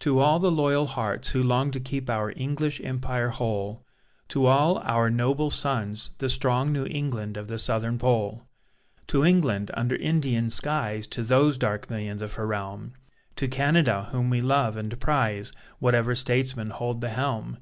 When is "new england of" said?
6.74-7.48